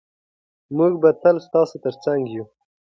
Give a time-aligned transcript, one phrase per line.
[0.77, 2.43] موږ به تل ستاسو ترڅنګ یو.